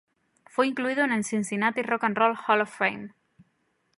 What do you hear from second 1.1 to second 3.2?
el Cincinnati Rock and Roll Hall of Fame.